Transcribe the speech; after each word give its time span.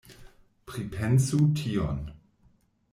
Pripensu 0.69 1.43
tion! 1.61 2.03